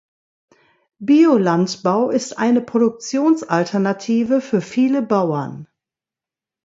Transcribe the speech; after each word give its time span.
Biolandbau 0.97 2.09
ist 2.09 2.39
eine 2.39 2.61
Produktionsalternative 2.61 4.41
für 4.41 4.59
viele 4.61 5.03
Bauern. 5.03 5.67